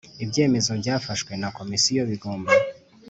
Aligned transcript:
Ibyemezo 0.23 0.71
byafashwe 0.81 1.31
na 1.41 1.49
Komisiyo 1.57 2.01
bigomba 2.09 2.51